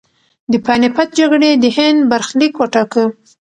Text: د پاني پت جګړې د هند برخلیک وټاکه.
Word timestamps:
د 0.51 0.53
پاني 0.65 0.89
پت 0.95 1.07
جګړې 1.19 1.51
د 1.63 1.65
هند 1.75 1.99
برخلیک 2.11 2.53
وټاکه. 2.57 3.03